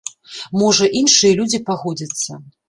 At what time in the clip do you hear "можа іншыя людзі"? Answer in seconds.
0.61-1.61